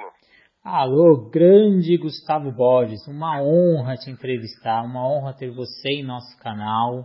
Alô. 0.00 0.12
Alô, 0.62 1.30
grande 1.30 1.96
Gustavo 1.98 2.50
Borges, 2.50 3.06
uma 3.06 3.42
honra 3.42 3.96
te 3.96 4.10
entrevistar, 4.10 4.82
uma 4.82 5.06
honra 5.06 5.34
ter 5.34 5.50
você 5.50 5.90
em 5.90 6.04
nosso 6.04 6.38
canal. 6.38 7.04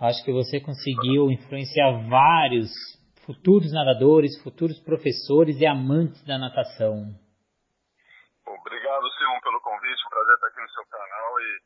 Acho 0.00 0.24
que 0.24 0.32
você 0.32 0.60
conseguiu 0.60 1.30
influenciar 1.30 2.08
vários 2.08 2.70
futuros 3.24 3.72
nadadores, 3.72 4.40
futuros 4.42 4.78
professores 4.80 5.60
e 5.60 5.66
amantes 5.66 6.22
da 6.24 6.38
natação. 6.38 7.14
Obrigado, 8.46 9.04
Simon, 9.18 9.40
pelo 9.42 9.60
convite. 9.60 10.06
Um 10.06 10.10
prazer 10.10 10.34
estar 10.34 10.46
aqui 10.46 10.60
no 10.60 10.68
seu 10.70 10.84
canal 10.86 11.40
e 11.40 11.60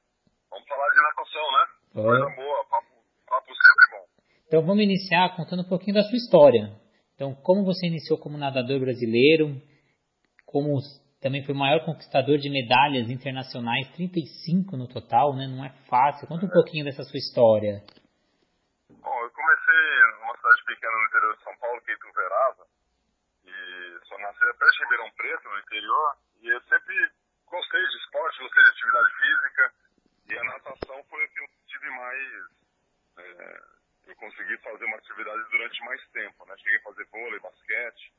vamos 0.50 0.68
falar 0.68 0.88
de 0.88 1.02
natação, 1.02 1.52
né? 1.52 1.64
É. 1.90 2.02
Coisa 2.02 2.36
boa, 2.36 2.64
papo, 2.68 2.86
papo 3.28 3.46
sempre 3.46 3.84
bom. 3.92 4.04
Então 4.46 4.62
vamos 4.62 4.82
iniciar 4.82 5.36
contando 5.36 5.62
um 5.62 5.68
pouquinho 5.68 5.94
da 5.94 6.02
sua 6.02 6.16
história. 6.16 6.72
Então, 7.14 7.34
como 7.34 7.64
você 7.64 7.86
iniciou 7.86 8.18
como 8.18 8.36
nadador 8.36 8.80
brasileiro, 8.80 9.60
como 10.52 10.76
também 11.22 11.42
foi 11.46 11.54
o 11.54 11.58
maior 11.58 11.80
conquistador 11.86 12.36
de 12.36 12.50
medalhas 12.50 13.08
internacionais, 13.08 13.88
35 13.96 14.76
no 14.76 14.86
total, 14.86 15.34
né? 15.34 15.48
Não 15.48 15.64
é 15.64 15.70
fácil. 15.88 16.28
Conta 16.28 16.44
um 16.44 16.50
é. 16.50 16.52
pouquinho 16.52 16.84
dessa 16.84 17.02
sua 17.02 17.16
história. 17.16 17.80
Bom, 18.90 19.18
eu 19.22 19.30
comecei 19.30 19.82
numa 20.20 20.36
cidade 20.36 20.62
pequena 20.66 20.92
no 20.92 21.06
interior 21.06 21.36
de 21.36 21.44
São 21.44 21.56
Paulo, 21.56 21.80
que 21.80 21.90
é 21.90 21.94
Ituverava, 21.94 22.66
e 23.46 23.98
só 24.04 24.18
nasci 24.18 24.44
até 24.44 24.66
em 24.66 24.82
Ribeirão 24.82 25.10
Preto, 25.16 25.48
no 25.48 25.58
interior, 25.58 26.16
e 26.42 26.48
eu 26.48 26.60
sempre 26.62 26.94
gostei 27.46 27.80
de 27.80 27.96
esporte, 27.96 28.42
gostei 28.42 28.62
de 28.62 28.68
atividade 28.68 29.10
física, 29.16 29.72
e 30.28 30.38
a 30.38 30.44
natação 30.44 31.04
foi 31.08 31.24
o 31.24 31.28
que 31.32 31.40
eu 31.40 31.48
tive 31.66 31.90
mais... 31.90 32.28
É, 33.18 33.60
eu 34.06 34.16
consegui 34.16 34.58
fazer 34.58 34.84
uma 34.84 34.96
atividade 34.96 35.42
durante 35.50 35.84
mais 35.84 36.02
tempo, 36.10 36.44
né? 36.46 36.54
Cheguei 36.58 36.78
a 36.78 36.82
fazer 36.82 37.06
vôlei, 37.06 37.38
basquete, 37.38 38.12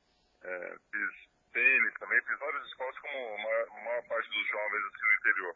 é, 0.43 0.75
fiz 0.89 1.32
tênis 1.53 1.93
também, 1.99 2.21
fiz 2.23 2.39
vários 2.39 2.67
esportes 2.67 2.99
como 2.99 3.35
a 3.35 3.37
maior, 3.37 3.67
a 3.69 3.83
maior 3.85 4.03
parte 4.07 4.29
dos 4.29 4.47
jovens 4.47 4.83
assim, 4.85 5.05
no 5.05 5.13
interior. 5.13 5.55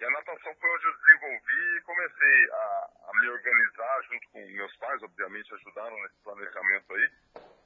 E 0.00 0.04
a 0.04 0.10
natação 0.10 0.54
foi 0.54 0.70
onde 0.70 0.86
eu 0.86 0.96
desenvolvi 0.96 1.76
e 1.76 1.82
comecei 1.82 2.50
a, 2.50 2.90
a, 3.06 3.20
me 3.20 3.28
organizar 3.28 4.02
junto 4.04 4.30
com 4.30 4.46
meus 4.48 4.76
pais, 4.78 5.02
obviamente 5.02 5.54
ajudaram 5.54 6.02
nesse 6.02 6.16
planejamento 6.24 6.94
aí. 6.94 7.10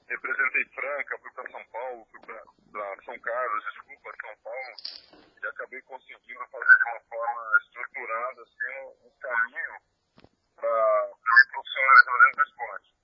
Representei 0.08 0.64
Franca, 0.74 1.18
fui 1.18 1.30
para 1.32 1.50
São 1.50 1.64
Paulo, 1.66 2.06
fui 2.10 2.20
para 2.26 3.04
São 3.04 3.18
Carlos, 3.20 3.64
desculpa, 3.64 4.12
São 4.20 4.36
Paulo, 4.42 4.76
e 5.42 5.46
acabei 5.46 5.80
conseguindo 5.82 6.46
fazer 6.50 6.76
de 6.76 6.82
uma 6.82 7.00
forma 7.08 7.58
estruturada 7.62 8.42
assim, 8.42 9.06
um, 9.06 9.10
caminho 9.20 9.76
para 10.56 11.10
me 11.14 11.52
profissionalizar 11.52 12.18
dentro 12.18 12.36
do 12.36 12.48
esporte. 12.50 12.94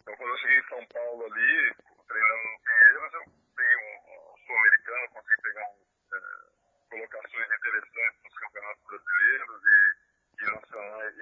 Então, 0.00 0.16
quando 0.16 0.30
eu 0.30 0.38
cheguei 0.38 0.58
em 0.58 0.68
São 0.68 0.86
Paulo 0.86 1.24
ali, 1.26 1.74
treinando 2.06 2.42
no 2.44 2.60
Pinheiros, 2.60 3.14
eu 3.14 3.24
peguei 3.56 3.76
um, 3.76 4.32
um 4.32 4.46
sul-americano, 4.46 5.08
consegui 5.10 5.42
pegar 5.42 5.66
um, 5.66 5.86
é, 6.14 6.54
colocações 6.90 7.46
interessantes 7.52 8.22
nos 8.22 8.38
campeonatos 8.38 8.84
brasileiros 8.84 9.62
e, 9.64 9.96
e 10.40 10.44
nacionais 10.54 11.18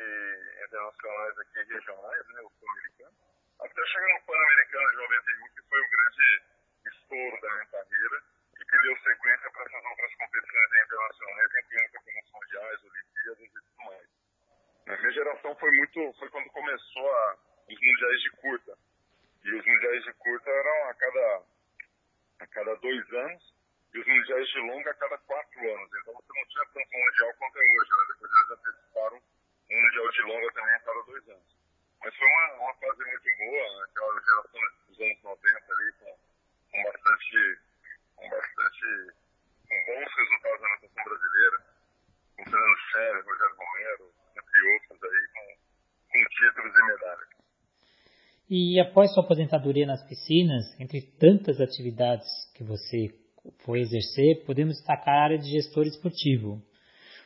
internacionais 1.03 1.39
aqui 1.39 1.62
regionais, 1.62 2.28
né, 2.28 2.41
o 2.42 2.50
sul-americano. 2.50 3.17
Até 3.61 3.86
chegar 3.86 4.14
no 4.14 4.27
Pan-Americano 4.27 4.91
de 4.91 4.97
91, 4.97 5.55
que 5.55 5.62
foi 5.69 5.81
o 5.81 5.91
grande 5.91 6.42
estouro 6.86 7.41
da 7.41 7.50
minha 7.50 7.67
carreira 7.67 8.22
e 8.61 8.64
que 8.64 8.83
deu 8.83 8.97
sequência 8.98 9.50
para 9.50 9.64
essas 9.64 9.84
outras 9.84 10.14
competições 10.14 10.83
internacionais, 10.84 11.50
incluindo 11.59 11.92
campeonatos 11.92 12.33
mundiais, 12.33 12.84
Olimpíadas 12.84 13.41
e 13.41 13.50
tudo 13.50 13.84
mais. 13.84 14.09
A 14.86 14.97
minha 14.97 15.12
geração 15.12 15.56
foi 15.56 15.70
muito, 15.72 16.12
foi 16.19 16.31
quando 16.31 16.50
começou 16.50 17.11
a, 17.11 17.37
os 17.69 17.81
mundiais 17.81 18.20
de 18.22 18.31
curta. 18.31 18.78
E 19.44 19.55
os 19.55 19.66
mundiais 19.66 20.05
de 20.05 20.12
curta 20.14 20.50
eram 20.50 20.89
a 20.89 20.94
cada 20.94 21.42
a 22.41 22.47
cada 22.48 22.75
dois 22.75 23.12
anos 23.12 23.55
e 23.94 23.98
os 24.00 24.06
mundiais 24.06 24.48
de 24.48 24.59
longa 24.59 24.91
a 24.91 24.94
cada 24.94 25.19
quatro 25.19 25.61
anos. 25.61 25.91
Então 26.00 26.14
você 26.14 26.33
não 26.34 26.47
tinha 26.48 26.66
tanto 26.66 26.98
mundial 26.98 27.34
quanto 27.39 27.59
é 27.59 27.62
hoje. 27.62 27.91
Né? 27.91 28.05
Depois 28.09 28.33
eles 28.33 28.50
um 29.73 29.81
mundial 29.81 30.11
de 30.11 30.22
longa 30.22 30.53
também 30.53 30.75
a 30.75 30.81
cada 30.81 31.03
dois 31.03 31.28
anos. 31.28 31.56
Mas 32.05 32.16
foi 32.16 32.28
uma, 32.28 32.55
uma 32.60 32.75
fase 32.75 33.05
muito 33.05 33.28
boa, 33.38 33.84
aquela 33.84 34.21
geração 34.21 34.60
dos 34.88 35.00
anos 35.00 35.22
90 35.22 35.72
ali, 35.72 35.93
com, 35.93 36.19
com 36.72 36.83
bastante, 36.83 37.59
com 38.16 38.28
bastante, 38.28 38.87
com 39.69 39.77
bons 39.87 40.10
resultados 40.16 40.60
na 40.60 40.69
natação 40.69 41.05
brasileira, 41.05 41.59
com 42.37 42.44
Fernando 42.44 42.78
Scherer, 42.91 43.25
Rogério 43.25 43.56
Romero, 43.56 44.15
entre 44.37 44.72
outros 44.75 45.03
aí, 45.03 45.28
com, 45.33 45.56
com 46.12 46.25
títulos 46.28 46.77
e 46.77 46.87
medalhas. 46.87 47.28
E 48.50 48.81
após 48.81 49.15
sua 49.15 49.25
aposentadoria 49.25 49.87
nas 49.87 50.06
piscinas, 50.06 50.78
entre 50.78 51.00
tantas 51.19 51.60
atividades 51.60 52.28
que 52.54 52.62
você 52.62 53.09
foi 53.65 53.81
exercer, 53.81 54.44
podemos 54.44 54.77
destacar 54.77 55.15
a 55.15 55.25
área 55.25 55.39
de 55.39 55.50
gestor 55.50 55.87
esportivo. 55.87 56.60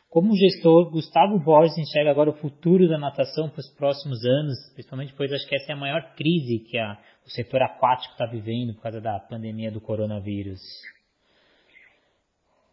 Como 0.09 0.37
gestor, 0.37 0.91
Gustavo 0.91 1.39
Borges 1.39 1.77
enxerga 1.77 2.11
agora 2.11 2.31
o 2.31 2.41
futuro 2.41 2.89
da 2.89 2.97
natação 2.97 3.51
para 3.51 3.61
os 3.61 3.71
próximos 3.77 4.25
anos, 4.25 4.57
principalmente 4.73 5.13
pois 5.17 5.33
acho 5.33 5.47
que 5.49 5.57
essa 5.57 5.73
é 5.73 5.75
a 5.75 5.79
maior 5.79 6.15
crise 6.15 6.63
que 6.71 6.79
a, 6.79 6.97
o 7.27 7.31
setor 7.31 7.63
aquático 7.63 8.13
está 8.13 8.25
vivendo 8.25 8.75
por 8.75 8.83
causa 8.83 9.01
da 9.01 9.19
pandemia 9.19 9.71
do 9.71 9.81
coronavírus. 9.81 10.63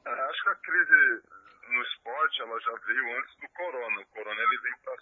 É, 0.06 0.10
acho 0.10 0.44
que 0.44 0.50
a 0.50 0.56
crise 0.56 1.24
no 1.74 1.82
esporte 1.82 2.42
ela 2.42 2.60
já 2.62 2.74
veio 2.86 3.18
antes 3.18 3.36
do 3.42 3.50
corona. 3.50 4.02
O 4.02 4.08
corona 4.14 4.42
ele 4.42 4.58
vem 4.62 4.76
para 4.86 4.94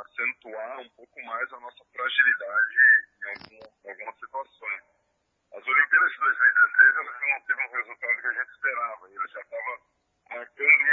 acentuar 0.00 0.80
um 0.80 0.88
pouco 0.96 1.20
mais 1.22 1.52
a 1.52 1.60
nossa 1.60 1.84
fragilidade 1.92 2.74
em, 2.74 3.28
algum, 3.28 3.90
algumas 3.90 4.16
situações. 4.18 4.82
As 5.52 5.66
Olimpíadas 5.66 6.10
de 6.12 6.18
2016 6.18 6.96
elas 6.96 7.16
não 7.20 7.40
teve 7.44 7.60
um 7.60 7.72
resultado 7.76 8.20
que 8.20 8.26
a 8.26 8.32
gente 8.32 8.50
esperava. 8.50 9.08
Ele 9.08 9.28
já 9.28 9.40
estava 9.40 9.72
marcando 10.30 10.83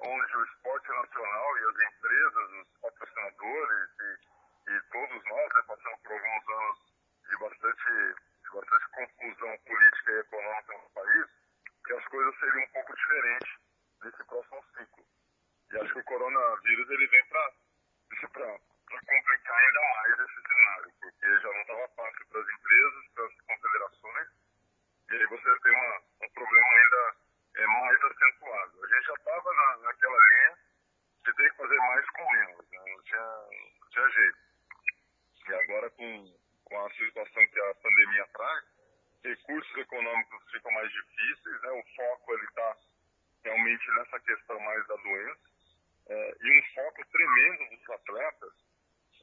onde 0.00 0.36
o 0.36 0.44
esporte 0.44 0.88
nacional 0.88 1.58
e 1.58 1.64
as 1.64 1.92
empresas, 1.92 2.50
os 2.52 2.80
patrocinadores 2.80 3.90
e, 4.00 4.72
e 4.72 4.80
todos 4.92 5.24
nós 5.24 5.54
né, 5.54 5.62
passamos 5.66 6.00
por 6.00 6.12
alguns 6.12 6.48
anos 6.48 6.78
de 7.28 7.36
bastante, 7.36 8.14
de 8.42 8.50
bastante 8.52 8.88
confusão 8.90 9.58
política 9.58 10.12
e 10.12 10.20
econômica 10.20 10.72
no 10.72 10.90
país, 10.90 11.26
que 11.84 11.92
as 11.92 12.04
coisas 12.06 12.38
seriam 12.40 12.64
um 12.64 12.68
pouco 12.68 12.94
diferentes 12.94 13.50
nesse 14.02 14.24
próximo 14.24 14.64
ciclo. 14.76 15.04
E 15.72 15.76
acho 15.78 15.92
que 15.92 16.00
o 16.00 16.04
coronavírus 16.04 16.90
ele 16.90 17.06
vem 17.06 17.24
para 17.26 18.58
complicar 18.90 19.56
ainda 19.56 19.80
mais 19.80 20.20
esse 20.20 20.42
cenário, 20.42 20.92
porque 21.00 21.38
já 21.40 21.48
não 21.48 21.60
estava 21.60 21.88
fácil 21.88 22.26
para 22.26 22.40
as 22.40 22.48
empresas, 22.48 23.08
para 23.14 23.24
as 23.24 23.40
confederações, 23.42 24.28
e 25.10 25.14
aí 25.14 25.26
você 25.26 25.60
tem 25.60 25.72
uma, 25.72 26.02
um 26.22 26.28
problema 26.30 26.68
ainda 26.68 27.16
é, 27.56 27.66
mais 27.66 28.04
acentuado. 28.04 28.84
A 28.84 28.88
gente 28.88 29.06
já 29.06 29.14
estava 29.14 29.52
na, 29.52 29.76
naquela 29.78 30.18
linha 30.18 30.58
de 31.24 31.34
ter 31.34 31.50
que 31.50 31.56
fazer 31.56 31.78
mais 31.78 32.10
com 32.10 32.32
menos, 32.32 32.70
né? 32.70 32.78
não, 32.86 33.02
tinha, 33.02 33.20
não 33.80 33.88
tinha 33.90 34.08
jeito. 34.08 34.38
E 35.48 35.54
agora 35.54 35.89
com, 36.00 36.34
com 36.64 36.86
a 36.86 36.90
situação 36.94 37.46
que 37.46 37.60
a 37.60 37.74
pandemia 37.74 38.26
traz, 38.32 38.64
recursos 39.22 39.76
econômicos 39.76 40.50
ficam 40.50 40.72
mais 40.72 40.90
difíceis, 40.90 41.60
né? 41.60 41.70
o 41.72 41.84
foco 41.94 42.34
está 42.36 42.76
realmente 43.44 43.86
nessa 43.96 44.18
questão 44.20 44.58
mais 44.60 44.86
da 44.86 44.96
doença, 44.96 45.50
é, 46.08 46.36
e 46.40 46.58
um 46.58 46.74
foco 46.74 47.06
tremendo 47.06 47.68
dos 47.68 47.90
atletas 47.90 48.52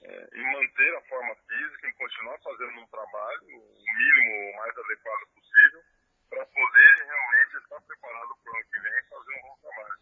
é, 0.04 0.30
em 0.36 0.54
manter 0.54 0.96
a 0.98 1.02
forma 1.02 1.36
física, 1.36 1.88
em 1.88 1.94
continuar 1.94 2.38
fazendo 2.40 2.80
um 2.80 2.88
trabalho 2.88 3.42
o 3.42 3.84
mínimo, 3.98 4.52
o 4.52 4.58
mais 4.58 4.78
adequado 4.78 5.28
possível, 5.34 5.84
para 6.30 6.46
poder 6.46 6.96
realmente 7.04 7.58
estar 7.58 7.82
preparado 7.82 8.38
para 8.44 8.54
o 8.54 8.56
ano 8.56 8.66
que 8.70 8.80
vem 8.80 8.94
e 8.94 9.10
fazer 9.10 9.34
um 9.34 9.42
bom 9.42 9.58
trabalho. 9.62 10.00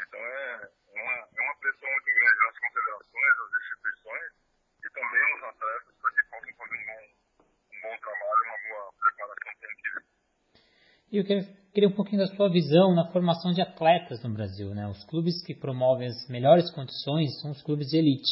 Então 0.00 0.20
é 0.20 0.70
uma, 0.92 1.28
é 1.36 1.40
uma 1.40 1.56
pressão 1.60 1.88
muito 1.88 2.06
grande 2.06 2.38
nas 2.40 2.58
confederações, 2.58 3.36
nas 3.36 3.62
instituições 3.62 4.50
e 4.84 4.90
também 4.90 5.34
nos 5.34 5.42
atletas 5.44 5.94
para 6.00 6.10
que 6.10 6.22
possam 6.24 6.54
fazer 6.54 6.76
um 6.76 6.86
bom, 6.86 7.44
um 7.70 7.80
bom 7.82 7.98
trabalho, 7.98 8.44
uma 8.44 8.58
boa 8.68 8.92
preparação 8.94 9.52
para 9.54 9.66
o 9.66 9.70
ano 9.70 9.76
que 9.76 9.90
vem. 9.90 10.04
E 11.12 11.16
eu 11.16 11.24
queria 11.24 11.88
um 11.88 11.94
pouquinho 11.96 12.22
da 12.22 12.36
sua 12.36 12.48
visão 12.48 12.94
na 12.94 13.10
formação 13.10 13.50
de 13.50 13.60
atletas 13.60 14.22
no 14.22 14.32
Brasil. 14.32 14.72
Né? 14.72 14.86
Os 14.86 15.02
clubes 15.06 15.44
que 15.44 15.56
promovem 15.56 16.06
as 16.06 16.28
melhores 16.28 16.70
condições 16.70 17.40
são 17.40 17.50
os 17.50 17.60
clubes 17.62 17.88
de 17.88 17.96
elite, 17.98 18.30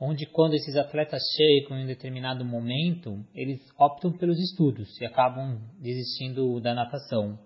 onde 0.00 0.26
quando 0.26 0.54
esses 0.54 0.74
atletas 0.74 1.22
chegam 1.36 1.78
em 1.78 1.84
um 1.84 1.86
determinado 1.86 2.44
momento, 2.44 3.24
eles 3.32 3.60
optam 3.78 4.10
pelos 4.10 4.36
estudos 4.36 5.00
e 5.00 5.04
acabam 5.04 5.60
desistindo 5.80 6.60
da 6.60 6.74
natação, 6.74 7.38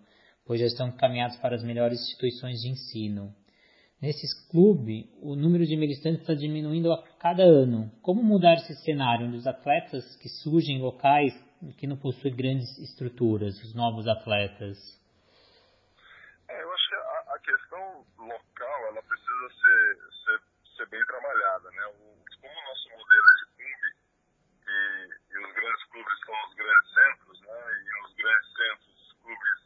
pois 0.46 0.58
já 0.58 0.66
estão 0.66 0.88
encaminhados 0.88 1.36
para 1.36 1.54
as 1.54 1.62
melhores 1.62 2.00
instituições 2.00 2.60
de 2.60 2.70
ensino. 2.70 3.34
Nesses 4.00 4.32
clubes, 4.48 5.04
o 5.20 5.36
número 5.36 5.66
de 5.66 5.76
militantes 5.76 6.22
está 6.22 6.32
diminuindo 6.32 6.90
a 6.90 7.02
cada 7.18 7.42
ano. 7.42 7.92
Como 8.00 8.22
mudar 8.22 8.54
esse 8.54 8.74
cenário 8.76 9.26
onde 9.26 9.36
os 9.36 9.46
atletas 9.46 10.16
que 10.16 10.30
surgem 10.30 10.78
em 10.78 10.80
locais 10.80 11.34
que 11.76 11.86
não 11.86 11.96
possui 11.96 12.30
grandes 12.30 12.78
estruturas, 12.78 13.60
os 13.62 13.74
novos 13.74 14.08
atletas? 14.08 14.78
É, 16.48 16.62
eu 16.62 16.72
acho 16.72 16.88
que 16.88 16.94
a, 16.94 17.34
a, 17.34 17.38
questão 17.38 18.06
local 18.18 18.86
ela 18.88 19.02
precisa 19.02 19.48
ser, 19.60 19.98
ser, 20.24 20.40
ser 20.76 20.86
bem 20.88 21.04
trabalhada. 21.04 21.70
Né? 21.70 21.86
O, 21.86 22.24
como 22.40 22.54
o 22.54 22.64
nosso 22.64 22.88
modelo 22.88 23.24
é 23.28 23.34
de 23.38 23.46
clube, 23.56 23.88
e, 24.66 25.34
e 25.34 25.38
os 25.38 25.54
grandes 25.54 25.84
clubes 25.84 26.20
são 26.24 26.34
os 26.48 26.54
grandes 26.54 26.94
centros, 26.94 27.40
né? 27.42 27.84
e 27.84 28.04
os 28.04 28.14
grandes 28.14 28.52
centros, 28.56 29.02
os 29.02 29.12
clubes, 29.22 29.58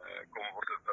é, 0.00 0.26
como 0.26 0.52
você 0.52 0.74
está 0.74 0.91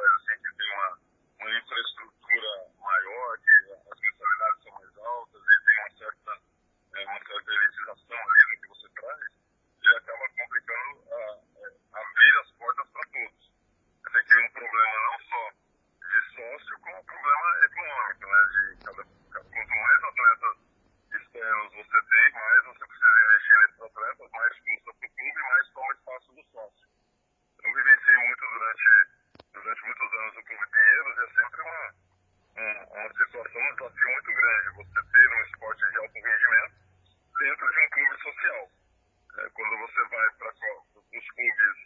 situação, 33.60 33.68
um 33.68 33.76
desafio 33.76 34.12
muito 34.12 34.34
grande 34.34 34.70
você 34.76 35.12
ter 35.12 35.30
um 35.30 35.42
esporte 35.44 35.92
de 35.92 35.98
alto 35.98 36.14
rendimento 36.14 36.76
dentro 37.40 37.72
de 37.72 37.80
um 37.80 37.90
clube 37.90 38.22
social. 38.22 38.72
É, 39.38 39.50
quando 39.54 39.78
você 39.78 40.04
vai 40.10 40.30
para 40.38 40.50
os 40.50 41.30
clubes 41.30 41.78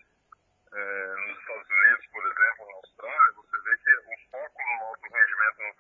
é, 0.74 1.16
nos 1.16 1.40
Estados 1.40 1.70
Unidos, 1.70 2.06
por 2.12 2.25
exemplo, 2.25 2.68
na 2.68 2.74
Austrália, 2.74 3.34
você 3.36 3.62
vê 3.64 3.78
que 3.78 3.92
o 3.96 4.30
foco 4.31 4.62
no 4.64 4.84
alto 4.86 5.14
rendimento 5.14 5.64
no 5.64 5.73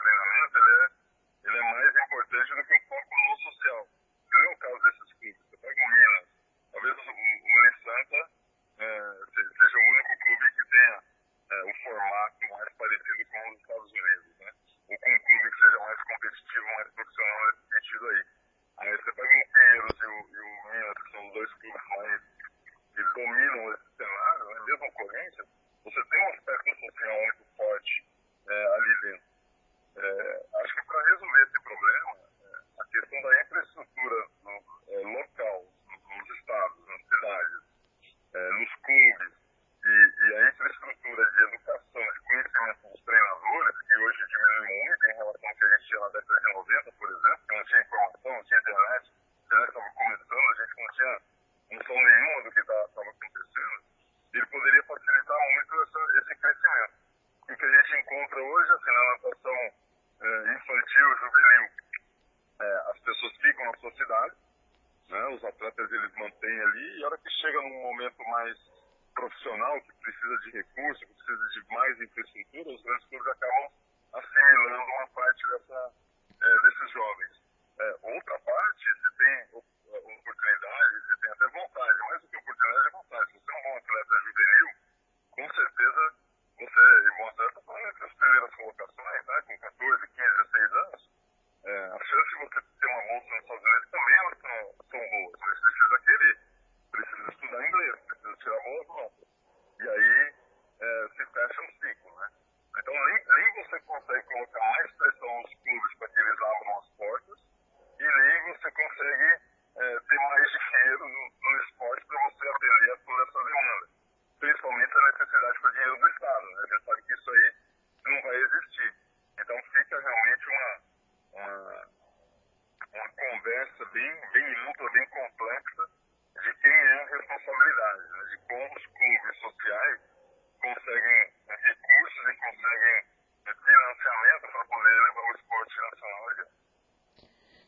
Firetrip 75.13 75.65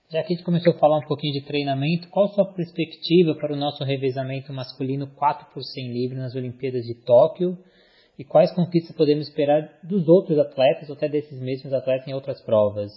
Já 0.06 0.22
que 0.22 0.34
a 0.34 0.36
gente 0.38 0.46
começou 0.46 0.70
a 0.70 0.78
falar 0.78 1.00
um 1.02 1.08
pouquinho 1.08 1.34
de 1.34 1.48
treinamento, 1.48 2.08
qual 2.14 2.28
sua 2.30 2.54
perspectiva 2.54 3.34
para 3.34 3.54
o 3.54 3.58
nosso 3.58 3.84
revezamento 3.84 4.54
masculino 4.54 5.10
4 5.18 5.50
por 5.50 5.64
100 5.64 5.92
livre 5.92 6.16
nas 6.16 6.36
Olimpíadas 6.36 6.86
de 6.86 6.94
Tóquio? 6.94 7.58
E 8.14 8.24
quais 8.24 8.54
conquistas 8.54 8.96
podemos 8.96 9.28
esperar 9.28 9.66
dos 9.82 10.08
outros 10.08 10.38
atletas, 10.38 10.90
ou 10.90 10.96
até 10.96 11.10
desses 11.10 11.42
mesmos 11.42 11.74
atletas 11.74 12.08
em 12.08 12.14
outras 12.14 12.40
provas? 12.46 12.94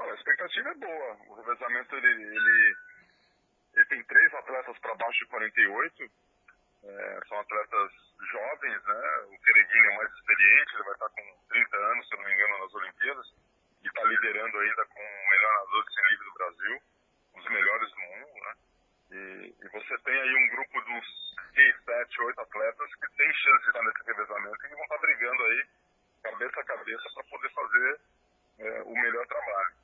A 0.00 0.14
expectativa 0.16 0.70
é 0.70 0.74
boa. 0.80 1.10
O 1.28 1.34
revezamento 1.36 1.94
ele, 1.94 2.08
ele, 2.08 2.74
ele 3.76 3.84
tem 3.84 4.02
três 4.04 4.32
atletas 4.32 4.78
para 4.80 4.96
baixo 4.96 5.20
de 5.24 5.30
48. 5.30 6.04
É, 6.84 7.20
são 7.28 7.38
atletas 7.38 7.90
jovens, 8.32 8.80
né? 8.80 9.02
O 9.28 9.36
Quereguinho 9.44 9.92
é 9.92 9.96
mais 9.98 10.10
experiente, 10.10 10.72
ele 10.72 10.84
vai 10.84 10.94
estar 10.94 11.08
com 11.10 11.22
30 11.52 11.76
anos, 11.76 12.08
se 12.08 12.16
não 12.16 12.24
me 12.24 12.32
engano, 12.32 12.58
nas 12.64 12.74
Olimpíadas 12.74 13.26
e 13.82 13.86
está 13.86 14.04
liderando 14.04 14.58
ainda 14.58 14.86
com 14.86 14.97
de 15.84 15.94
100 15.94 16.04
livre 16.10 16.24
do 16.24 16.34
Brasil, 16.34 16.82
dos 17.34 17.48
melhores 17.50 17.90
do 17.90 18.00
mundo, 18.00 18.34
né? 18.44 18.54
E, 19.10 19.54
e, 19.64 19.68
você 19.68 19.98
tem 19.98 20.20
aí 20.20 20.34
um 20.36 20.48
grupo 20.48 20.82
de 20.82 20.90
uns 20.92 21.06
6, 21.54 21.84
7, 21.84 22.22
8 22.22 22.40
atletas 22.40 22.94
que 22.94 23.16
tem 23.16 23.32
chance 23.32 23.62
de 23.62 23.68
estar 23.68 23.82
nesse 23.82 24.04
revezamento 24.04 24.56
e 24.56 24.68
que 24.68 24.74
vão 24.74 24.84
estar 24.84 24.98
brigando 24.98 25.42
aí 25.44 25.66
cabeça 26.22 26.60
a 26.60 26.64
cabeça 26.64 27.10
para 27.14 27.24
poder 27.24 27.50
fazer 27.50 28.00
é, 28.58 28.82
o 28.82 28.92
melhor 28.92 29.26
trabalho. 29.26 29.74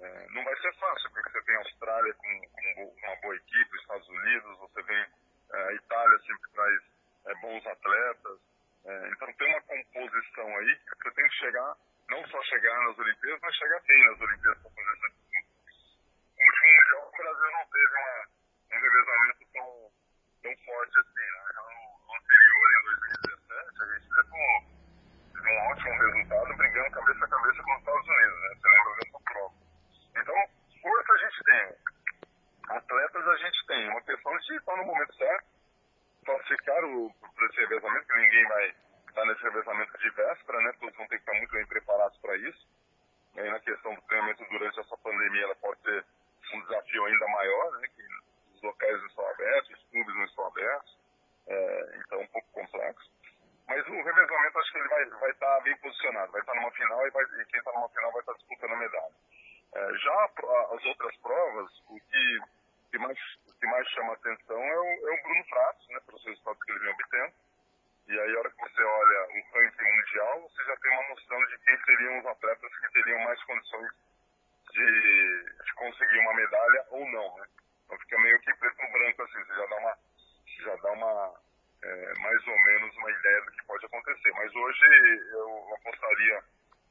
É, 0.00 0.26
não 0.30 0.44
vai 0.44 0.56
ser 0.56 0.74
fácil, 0.74 1.10
porque 1.12 1.30
você 1.30 1.42
tem 1.42 1.54
a 1.54 1.58
Austrália 1.58 2.14
com, 2.14 2.40
com 2.48 2.94
uma 2.98 3.16
boa 3.16 3.36
equipe, 3.36 3.76
os 3.76 3.80
Estados 3.80 4.08
Unidos, 4.08 4.58
você 4.58 4.82
vem 4.82 5.06
é, 5.52 5.68
a 5.68 5.72
Itália 5.74 6.18
sempre 6.18 6.50
traz 6.52 6.82
é, 7.26 7.34
bons 7.36 7.66
atletas. 7.66 8.38
É, 8.86 9.08
então 9.08 9.32
tem 9.34 9.48
uma 9.48 9.62
composição 9.62 10.56
aí 10.58 10.76
que 10.76 11.02
você 11.02 11.10
tem 11.14 11.28
que 11.28 11.36
chegar 11.36 11.76
não 12.10 12.26
só 12.28 12.42
chegar 12.42 12.78
nas 12.86 12.98
Olimpíadas, 12.98 13.40
mas 13.40 13.54
chegar 13.54 13.80
bem 13.80 14.04
nas 14.04 14.20
Olimpíadas 14.20 14.62
para 14.62 14.70
fazer 14.70 14.92
essa 14.92 15.08
disputa. 15.08 15.48
No 16.36 16.44
último 16.44 16.68
Mundial, 16.76 17.08
o 17.08 17.12
Brasil 17.34 17.50
não 17.50 17.66
teve 17.66 17.94
uma, 17.94 18.26
um 18.70 18.80
revezamento 18.80 19.46
tão, 19.52 19.90
tão 20.42 20.56
forte 20.64 20.98
assim. 20.98 21.28
Né? 21.34 21.50
No, 21.56 22.06
no 22.06 22.14
anterior, 22.14 22.66
em 22.70 22.84
2017, 22.84 23.82
a 23.82 23.98
gente 23.98 24.08
teve 24.08 24.30
um, 24.30 24.56
teve 25.34 25.48
um 25.50 25.66
ótimo 25.66 25.94
resultado 25.94 26.56
brigando 26.56 26.90
cabeça 26.92 27.24
a 27.24 27.28
cabeça 27.28 27.62
com 27.62 27.72
os 27.72 27.78
Estados 27.78 28.08
Unidos. 28.08 28.40
Né? 28.40 28.48
Você 28.54 28.68
lembra 28.68 28.94
dessa 28.94 29.20
prova? 29.24 29.54
Então, 30.14 30.48
força 30.80 31.12
a 31.12 31.18
gente 31.18 31.44
tem. 31.44 31.76
Atletas 32.68 33.28
a 33.28 33.36
gente 33.36 33.66
tem. 33.66 33.90
Uma 33.90 34.02
questão 34.02 34.38
de 34.38 34.56
estar 34.56 34.76
no 34.76 34.84
momento 34.84 35.14
certo, 35.16 35.46
classificar 36.24 36.84
o, 36.84 37.14
esse 37.42 37.56
revezamento, 37.56 38.06
que 38.06 38.14
ninguém 38.14 38.48
vai 38.48 38.74
está 39.08 39.24
nesse 39.26 39.42
revezamento 39.42 39.98
de 39.98 40.10
véspera, 40.10 40.60
né? 40.60 40.72
Todos 40.80 40.96
vão 40.96 41.06
ter 41.06 41.16
que 41.16 41.22
estar 41.22 41.34
muito 41.34 41.52
bem 41.52 41.66
preparados 41.66 42.18
para 42.18 42.36
isso. 42.36 42.66
E 43.36 43.40
aí, 43.40 43.50
na 43.50 43.60
questão 43.60 43.94
do 43.94 44.02
treinamento 44.02 44.44
durante 44.50 44.80
essa 44.80 44.96
pandemia, 44.96 45.44
ela 45.44 45.54
pode 45.54 45.80
ser 45.82 46.04
um 46.52 46.60
desafio 46.62 47.04
ainda 47.04 47.26
maior, 47.28 47.80
né? 47.80 47.88
Que 47.88 48.02
os 48.54 48.62
locais 48.62 49.00
não 49.00 49.06
estão 49.06 49.28
abertos, 49.28 49.70
os 49.70 49.90
clubes 49.90 50.14
não 50.14 50.24
estão 50.24 50.46
abertos, 50.46 50.98
é, 51.46 51.98
então 51.98 52.20
é 52.20 52.22
um 52.22 52.28
pouco 52.28 52.48
complexo. 52.52 53.10
Mas 53.66 53.86
o 53.86 54.02
revezamento, 54.02 54.58
acho 54.58 54.72
que 54.72 54.78
ele 54.78 54.88
vai, 54.88 55.04
vai 55.06 55.30
estar 55.30 55.60
bem 55.60 55.76
vai 56.12 56.40
estar 56.40 56.54
numa 56.54 56.70
final 56.72 57.06
e, 57.06 57.10
vai, 57.10 57.24
e 57.24 57.44
quem 57.46 57.58
está 57.58 57.72
numa 57.72 57.88
final 57.88 58.12
vai 58.12 58.20
estar 58.20 58.32
disputando 58.34 58.72
a 58.72 58.76
medalha. 58.76 59.14
É, 59.74 59.94
já 59.98 60.24
as 60.24 60.84
outras 60.84 61.16
provas, 61.16 61.70
o 61.88 62.00
que, 62.00 62.38
que, 62.90 62.98
mais, 62.98 63.18
que 63.60 63.66
mais 63.66 63.88
chama 63.88 64.12
atenção 64.12 64.62
é 64.62 64.78
o, 64.78 65.08
é 65.08 65.18
o 65.18 65.22
Bruno 65.22 65.44
Fratos, 65.44 65.88
né? 65.88 66.00
Pelos 66.06 66.24
resultados 66.24 66.62
que 66.62 66.72
ele 66.72 66.80
vem 66.80 66.92
obtendo 66.92 67.34
e 68.06 68.20
aí, 68.20 68.36
a 68.36 68.38
hora 68.38 68.50
que 68.50 68.60
você 68.60 68.82
olha 68.82 69.28
o 69.28 69.58
ranking 69.58 69.96
mundial, 69.96 70.42
você 70.42 70.64
já 70.64 70.76
tem 70.76 70.90
uma 70.92 71.08
noção 71.08 71.46
de 71.46 71.58
quem 71.58 71.84
seriam 71.84 72.18
os 72.18 72.26
atletas 72.26 72.78
que 72.78 72.92
teriam 72.92 73.18
mais 73.20 73.42
condições 73.44 73.90
de, 74.72 75.44
de 75.64 75.74
conseguir 75.74 76.18
uma 76.18 76.34
medalha 76.34 76.86
ou 76.90 77.10
não, 77.10 77.36
né? 77.38 77.46
Então 77.84 77.98
fica 78.00 78.18
meio 78.18 78.38
que 78.40 78.54
preto 78.56 78.82
no 78.82 78.92
branco, 78.92 79.22
assim, 79.22 79.44
você 79.44 79.54
já 79.54 79.66
dá 79.66 79.76
uma, 79.76 79.98
já 80.58 80.76
dá 80.76 80.92
uma 80.92 81.40
é, 81.84 82.18
mais 82.18 82.46
ou 82.46 82.58
menos 82.58 82.96
uma 82.96 83.10
ideia 83.10 83.40
do 83.42 83.52
que 83.52 83.66
pode 83.66 83.86
acontecer. 83.86 84.32
Mas 84.32 84.54
hoje 84.54 84.84
eu 85.32 85.74
apostaria 85.74 86.42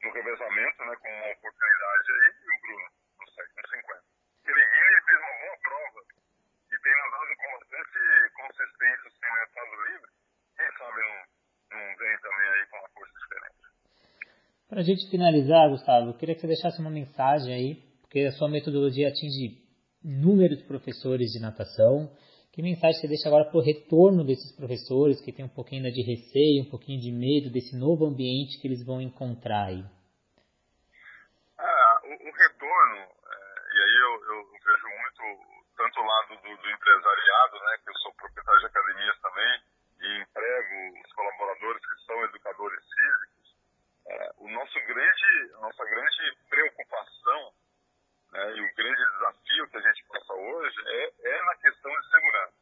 no 0.02 0.12
revezamento, 0.12 0.84
né, 0.84 0.96
como 0.96 1.14
uma 1.14 1.32
oportunidade 1.32 2.12
aí, 2.12 2.30
e 2.30 2.56
o 2.56 2.60
Bruno, 2.62 2.88
no 3.20 3.26
750. 3.26 4.04
Ele, 4.46 5.00
fez 5.04 5.18
uma 5.18 5.38
boa 5.40 5.58
prova 5.62 6.00
e 6.70 6.78
tem 6.78 6.92
nadado 6.92 7.36
com 7.36 7.58
bastante 7.58 7.98
consistência 8.34 9.14
Mercado 9.34 9.74
Livre, 9.88 10.10
quem 10.56 10.78
sabe 10.78 11.00
não, 11.00 11.78
não 11.78 11.96
vem 11.96 12.18
também 12.18 12.48
aí 12.48 12.66
com 12.70 12.78
uma 12.78 12.88
força 12.90 13.12
diferente. 13.18 13.54
Para 14.68 14.80
a 14.80 14.84
gente 14.84 15.10
finalizar, 15.10 15.70
Gustavo, 15.70 16.08
eu 16.08 16.18
queria 16.18 16.34
que 16.34 16.40
você 16.40 16.46
deixasse 16.46 16.80
uma 16.80 16.90
mensagem 16.90 17.54
aí, 17.54 17.74
porque 18.02 18.20
a 18.20 18.32
sua 18.32 18.48
metodologia 18.48 19.08
atinge 19.08 19.64
inúmeros 20.04 20.62
professores 20.62 21.32
de 21.32 21.40
natação. 21.40 22.10
Que 22.54 22.62
mensagem 22.62 22.94
você 23.02 23.08
deixa 23.10 23.26
agora 23.26 23.50
para 23.50 23.58
o 23.58 23.66
retorno 23.66 24.22
desses 24.22 24.54
professores 24.54 25.18
que 25.18 25.34
têm 25.34 25.44
um 25.44 25.50
pouquinho 25.50 25.90
de 25.90 26.06
receio, 26.06 26.62
um 26.62 26.70
pouquinho 26.70 27.02
de 27.02 27.10
medo 27.10 27.50
desse 27.50 27.74
novo 27.74 28.06
ambiente 28.06 28.62
que 28.62 28.70
eles 28.70 28.86
vão 28.86 29.02
encontrar 29.02 29.74
aí? 29.74 29.82
Ah, 31.58 31.98
o 32.06 32.30
retorno, 32.30 33.00
é, 33.10 33.36
e 33.74 33.78
aí 33.82 33.96
eu, 34.06 34.14
eu, 34.22 34.38
vejo 34.54 34.86
muito, 34.86 35.22
tanto 35.74 35.98
o 35.98 36.06
lado 36.06 36.30
do, 36.46 36.50
do 36.54 36.70
empresariado, 36.70 37.58
né, 37.58 37.72
que 37.82 37.90
eu 37.90 37.98
sou 38.06 38.14
proprietário 38.14 38.60
de 38.60 38.66
academias 38.70 39.18
também, 39.18 39.52
e 39.98 40.22
emprego 40.22 41.00
os 41.02 41.12
colaboradores 41.12 41.82
que 41.82 42.06
são 42.06 42.22
educadores 42.22 42.84
físicos, 42.86 43.46
é, 44.06 44.30
o 44.38 44.48
nosso 44.48 44.78
grande, 44.86 45.54
a 45.58 45.60
nossa 45.60 45.84
grande 45.90 46.38
preocupação 46.48 47.50
né, 48.30 48.52
e 48.54 48.60
o 48.62 48.74
grande 48.76 49.02
desafio 49.10 49.43
que 49.54 49.76
a 49.76 49.80
gente 49.80 50.04
passa 50.08 50.34
hoje 50.34 50.76
é, 50.86 51.12
é 51.22 51.44
na 51.44 51.54
questão 51.56 51.92
de 51.92 52.10
segurança. 52.10 52.54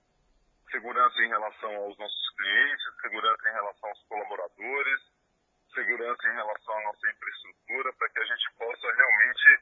Segurança 0.70 1.22
em 1.22 1.28
relação 1.28 1.76
aos 1.76 1.98
nossos 1.98 2.30
clientes, 2.36 3.00
segurança 3.00 3.48
em 3.48 3.52
relação 3.52 3.88
aos 3.88 4.02
colaboradores, 4.04 5.00
segurança 5.74 6.28
em 6.28 6.34
relação 6.34 6.78
à 6.78 6.82
nossa 6.82 7.10
infraestrutura, 7.10 7.92
para 7.94 8.08
que 8.10 8.20
a 8.20 8.24
gente 8.24 8.52
possa 8.58 8.92
realmente 8.92 9.60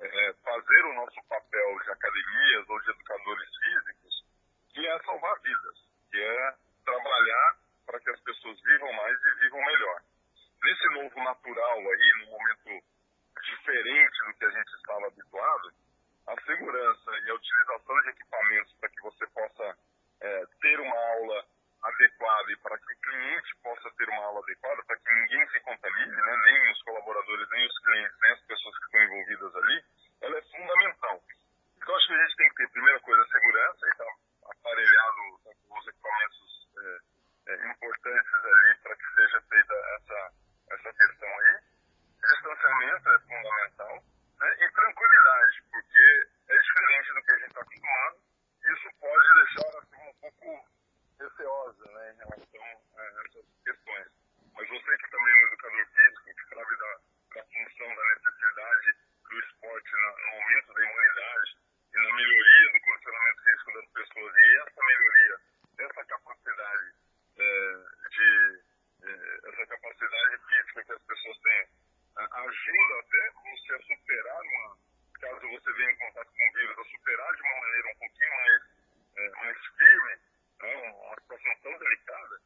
é, 0.00 0.32
fazer 0.42 0.84
o 0.86 0.94
nosso 0.94 1.22
papel 1.28 1.78
de 1.84 1.90
academias 1.90 2.68
ou 2.68 2.80
de 2.80 2.90
educadores 2.90 3.48
físicos, 3.56 4.24
que 4.70 4.86
é 4.86 4.98
salvar 5.04 5.40
vidas, 5.40 5.76
que 6.10 6.20
é 6.20 6.54
trabalhar 6.84 7.56
para 7.86 8.00
que 8.00 8.10
as 8.10 8.20
pessoas 8.20 8.60
vivam 8.62 8.92
mais 8.94 9.16
e 9.16 9.40
vivam 9.40 9.64
melhor. 9.64 10.02
Nesse 10.62 10.88
novo 10.94 11.22
natural 11.22 11.78
aí, 11.78 12.12
no 12.18 12.30
momento 12.32 12.84
diferente 13.42 14.18
do 14.26 14.34
que 14.34 14.44
a 14.44 14.50
gente 14.50 14.74
estava 14.74 15.06
habituado, 15.06 15.83
a 16.26 16.40
segurança 16.42 17.10
e 17.24 17.30
a 17.30 17.34
utilização 17.34 18.00
de 18.02 18.08
equipamentos 18.10 18.72
para 18.80 18.88
que 18.88 19.00
você 19.02 19.26
possa 19.28 19.78
é, 20.20 20.46
ter 20.60 20.80
uma 20.80 20.96
aula 20.96 21.44
adequada 21.82 22.52
e 22.52 22.56
para 22.56 22.78
que 22.78 22.92
o 22.92 22.96
cliente 22.96 23.56
possa 23.62 23.90
ter 23.96 24.08
uma 24.08 24.24
aula 24.24 24.40
adequada, 24.40 24.82
para 24.84 24.96
que 24.96 25.12
ninguém 25.12 25.46
se 25.50 25.60
contamine, 25.60 26.16
né, 26.16 26.36
nem 26.44 26.72
os 26.72 26.82
colaboradores, 26.82 27.48
nem 27.50 27.66
os 27.66 27.78
clientes, 27.80 28.16
nem 28.22 28.32
as 28.32 28.40
pessoas 28.40 28.78
que 28.78 28.84
estão 28.86 29.02
envolvidas 29.02 29.56
ali, 29.56 29.84
ela 30.22 30.38
é 30.38 30.42
fundamental. 30.42 31.22
Então, 31.76 31.96
acho 31.96 32.06
que 32.06 32.14
a 32.14 32.24
gente 32.24 32.36
tem 32.36 32.48
que 32.48 32.54
ter, 32.54 32.70
primeira 32.70 33.00
coisa, 33.00 33.28
segurança, 33.28 33.86
e 33.86 33.90
está 33.90 34.04
aparelhado 34.50 35.16
com 35.68 35.78
os 35.78 35.86
equipamentos 35.86 36.68
é, 36.78 37.52
é, 37.52 37.66
importantes 37.68 38.34
ali 38.34 38.74
para 38.82 38.96
que 38.96 39.14
seja 39.14 39.42
feita 39.42 39.74
essa, 39.74 40.32
essa 40.70 40.92
questão 40.94 41.28
aí. 41.28 41.58
Distanciamento 42.22 43.08
é 43.10 43.18
fundamental 43.18 44.13
né? 44.40 44.56
e 44.60 44.70
tranquilidade, 44.72 45.62
porque 45.70 46.28
é 46.48 46.58
diferente 46.58 47.12
do 47.14 47.22
que 47.22 47.32
a 47.32 47.38
gente 47.38 47.48
está 47.48 47.60
acostumado. 47.60 48.16
Isso 48.64 48.88
pode 49.00 49.34
deixar 49.34 49.78
assim, 49.78 50.08
um 50.08 50.14
pouco 50.20 50.68
receosa 51.20 51.84
né, 51.92 52.12
em 52.12 52.16
relação 52.16 52.82
a 52.96 53.02
essas 53.04 53.46
questões. 53.64 54.08
Mas 54.54 54.68
você 54.68 54.96
que 54.98 55.10
também 55.10 55.32
é 55.32 55.36
um 55.36 55.46
educador 55.48 55.86
físico, 55.86 56.24
que 56.24 56.54
sabe 56.54 56.76
da, 56.76 56.98
da 57.34 57.44
função, 57.44 57.94
da 57.94 58.14
necessidade 58.14 58.96
do 59.28 59.40
esporte 59.40 59.92
no, 59.92 60.10
no 60.16 60.28
aumento 60.28 60.74
da 60.74 60.82
imunidade 60.82 61.56
e 61.92 61.96
na 61.96 62.14
melhoria 62.14 62.72
do 62.72 62.80
condicionamento 62.80 63.42
físico 63.44 63.72
das 63.74 63.88
pessoas, 63.92 64.36
e 64.36 64.56
essa 64.56 64.84
melhoria, 64.84 65.40
essa 65.78 66.04
capacidade 66.04 66.94
é, 67.36 67.84
de 68.10 68.62
é, 69.04 69.50
essa 69.50 69.66
capacidade 69.66 70.38
física 70.48 70.84
que 70.84 70.92
as 70.92 71.02
pessoas 71.02 71.38
têm 71.38 71.68
ajuda 72.16 73.00
até 73.00 73.30
você 73.30 73.74
a 73.74 73.82
superar 73.82 74.40
uma, 74.40 74.78
caso 75.20 75.48
você 75.48 75.72
venha 75.72 75.90
em 75.90 75.96
contato 75.96 76.32
com 76.32 76.48
o 76.48 76.52
vírus, 76.52 76.78
a 76.78 76.84
superar 76.84 77.34
de 77.34 77.42
uma 77.42 77.60
maneira 77.60 77.88
um 77.88 77.98
pouquinho 77.98 78.30
mais, 78.30 78.62
é, 79.16 79.30
mais 79.30 79.58
firme, 79.76 80.18
né, 80.60 80.74
uma 80.76 81.14
situação 81.16 81.60
tão 81.62 81.78
delicada. 81.78 82.40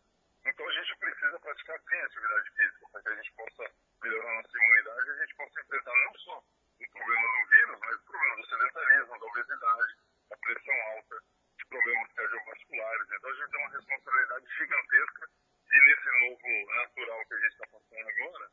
Então 0.46 0.68
a 0.68 0.72
gente 0.72 0.98
precisa 0.98 1.38
praticar 1.40 1.78
sim 1.80 2.00
atividade 2.00 2.50
física, 2.50 2.88
para 2.90 3.02
que 3.02 3.08
a 3.08 3.14
gente 3.16 3.32
possa 3.32 3.70
melhorar 4.02 4.30
a 4.30 4.42
nossa 4.42 4.58
imunidade 4.58 5.06
e 5.06 5.10
a 5.10 5.26
gente 5.26 5.34
possa 5.36 5.60
enfrentar 5.60 5.94
não 6.06 6.14
só 6.14 6.38
o 6.38 6.90
problema 6.90 7.28
do 7.28 7.50
vírus, 7.50 7.78
mas 7.80 7.96
o 7.96 8.04
problema 8.04 8.36
do 8.36 8.46
sedentarismo, 8.46 9.18
da 9.18 9.26
obesidade, 9.26 9.94
da 10.30 10.36
pressão 10.38 10.80
alta, 10.94 11.16
de 11.58 11.66
problemas 11.66 12.12
cardiovasculares. 12.14 13.06
Então 13.12 13.30
a 13.30 13.34
gente 13.34 13.50
tem 13.50 13.60
uma 13.60 13.76
responsabilidade 13.76 14.46
gigantesca 14.56 15.28
e 15.70 15.76
nesse 15.76 16.08
novo 16.20 16.74
natural 16.74 17.26
que 17.26 17.34
a 17.34 17.40
gente 17.40 17.52
está 17.52 17.66
passando 17.66 18.08
agora, 18.08 18.50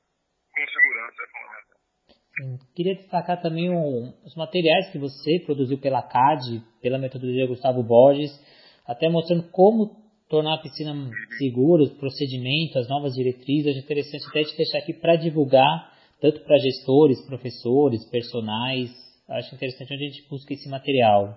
com 0.56 0.68
segurança 0.68 1.24
é 1.24 1.28
fundamental. 1.28 1.80
Queria 2.86 3.02
destacar 3.02 3.42
também 3.42 3.74
os 3.74 4.36
materiais 4.36 4.92
que 4.92 5.00
você 5.00 5.40
produziu 5.44 5.76
pela 5.82 6.04
CAD, 6.04 6.62
pela 6.84 7.00
metodologia 7.00 7.48
Gustavo 7.48 7.82
Borges, 7.82 8.30
até 8.86 9.10
mostrando 9.10 9.50
como 9.50 10.06
tornar 10.30 10.54
a 10.54 10.62
piscina 10.62 10.94
segura, 11.40 11.82
os 11.82 11.98
procedimentos, 11.98 12.78
as 12.78 12.88
novas 12.88 13.16
diretrizes. 13.16 13.76
É 13.76 13.80
interessante 13.80 14.30
até 14.30 14.44
te 14.44 14.56
deixar 14.56 14.78
aqui 14.78 14.94
para 14.94 15.16
divulgar, 15.16 15.98
tanto 16.22 16.46
para 16.46 16.60
gestores, 16.60 17.26
professores, 17.26 18.06
personagens. 18.12 18.94
Acho 19.30 19.56
interessante 19.56 19.92
onde 19.92 20.06
a 20.06 20.10
gente 20.10 20.30
busca 20.30 20.54
esse 20.54 20.70
material. 20.70 21.34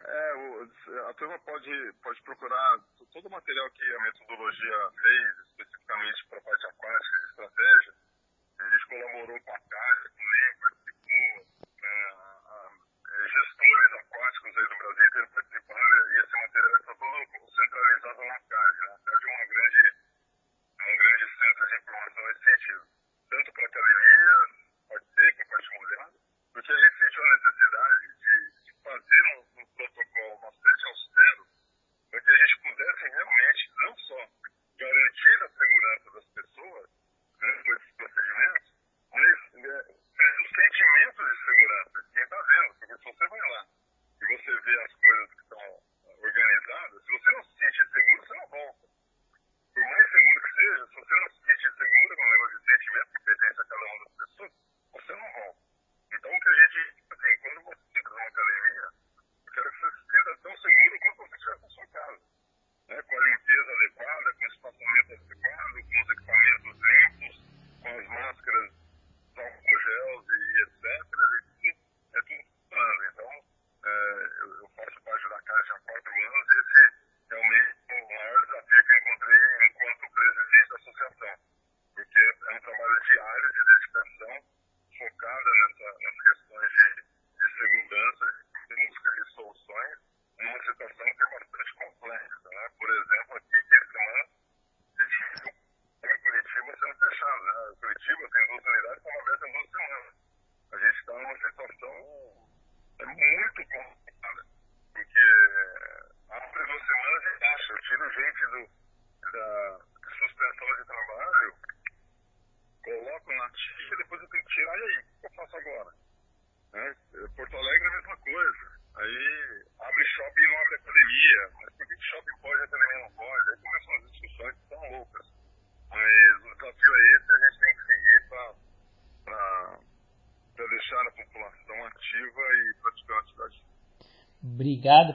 É, 0.00 1.10
a 1.10 1.12
turma 1.12 1.38
pode, 1.44 1.68
pode 2.02 2.22
procurar 2.22 2.80
todo 3.12 3.26
o 3.26 3.30
material 3.30 3.68
que 3.68 3.84
a 3.84 4.02
metodologia 4.02 4.78
fez, 4.96 5.28
especificamente 5.44 6.24
para 6.30 6.38
a 6.38 6.42
parte 6.42 6.66
aquática 6.72 7.16
e 7.20 7.28
estratégia, 7.28 8.03
gente 8.62 8.86
colaborou 8.86 9.40
com 9.40 9.52
a 9.52 9.58
CASA, 9.58 10.10
também 10.16 10.54
participou, 10.60 11.46
né, 11.82 12.14
a, 12.14 12.70
gestores 13.26 13.92
aquáticos 14.00 14.56
aí 14.56 14.68
do 14.68 14.76
Brasil 14.76 15.04
inteiro 15.06 15.28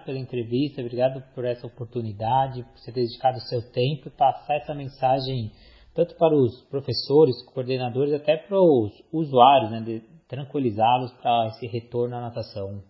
pela 0.10 0.18
entrevista, 0.18 0.82
obrigado 0.82 1.22
por 1.36 1.46
essa 1.46 1.68
oportunidade, 1.68 2.66
por 2.66 2.82
você 2.82 2.92
ter 2.92 3.06
dedicado 3.06 3.38
o 3.38 3.46
seu 3.46 3.62
tempo 3.70 4.10
e 4.10 4.18
passar 4.18 4.58
essa 4.58 4.74
mensagem 4.74 5.54
tanto 5.94 6.18
para 6.18 6.34
os 6.34 6.66
professores, 6.66 7.38
coordenadores, 7.54 8.14
até 8.14 8.38
para 8.38 8.58
os 8.58 8.90
usuários, 9.14 9.70
né, 9.70 10.02
tranquilizá-los 10.28 11.14
para 11.22 11.54
esse 11.54 11.68
retorno 11.68 12.18
à 12.18 12.22
natação. 12.22 12.82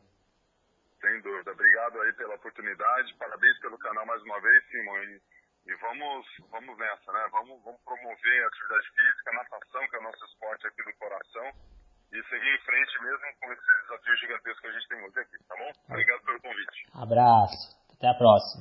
Sem 1.01 1.21
dúvida. 1.21 1.51
Obrigado 1.51 1.99
aí 1.99 2.13
pela 2.13 2.35
oportunidade, 2.35 3.15
parabéns 3.19 3.59
pelo 3.59 3.77
canal 3.79 4.05
mais 4.05 4.21
uma 4.23 4.39
vez, 4.39 4.63
Simon. 4.71 4.95
E, 4.95 5.71
e 5.71 5.75
vamos, 5.75 6.25
vamos 6.51 6.77
nessa, 6.77 7.11
né? 7.11 7.23
Vamos, 7.31 7.63
vamos 7.63 7.81
promover 7.83 8.43
a 8.43 8.47
atividade 8.47 8.87
física, 8.95 9.31
a 9.31 9.43
natação, 9.43 9.87
que 9.89 9.95
é 9.95 9.99
o 9.99 10.03
nosso 10.03 10.25
esporte 10.25 10.67
aqui 10.67 10.83
do 10.83 10.97
coração, 10.99 11.51
e 12.11 12.23
seguir 12.23 12.55
em 12.55 12.59
frente 12.65 13.03
mesmo 13.03 13.25
com 13.39 13.53
esse 13.53 13.61
desafio 13.81 14.15
gigantesco 14.17 14.61
que 14.61 14.67
a 14.67 14.71
gente 14.71 14.87
tem 14.87 14.97
hoje 15.03 15.19
aqui, 15.19 15.37
tá 15.47 15.55
bom? 15.55 15.71
Obrigado 15.89 16.21
pelo 16.23 16.41
convite. 16.41 16.85
Abraço. 16.93 17.77
Até 17.93 18.07
a 18.07 18.13
próxima. 18.13 18.57